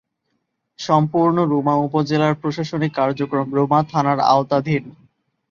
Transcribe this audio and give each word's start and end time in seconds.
সম্পূর্ণ 0.79 1.37
রুমা 1.43 1.75
উপজেলার 1.77 2.33
প্রশাসনিক 2.41 2.91
কার্যক্রম 2.95 3.47
রুমা 3.53 3.79
থানার 3.91 4.19
আওতাধীন। 4.31 4.83